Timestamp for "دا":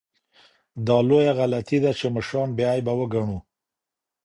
0.87-0.97